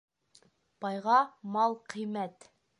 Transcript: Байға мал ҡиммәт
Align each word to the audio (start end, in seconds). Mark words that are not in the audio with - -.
Байға 0.85 1.19
мал 1.57 1.79
ҡиммәт 1.95 2.53